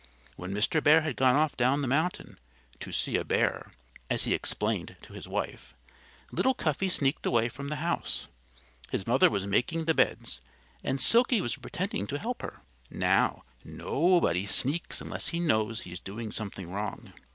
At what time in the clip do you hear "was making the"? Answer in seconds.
9.29-9.93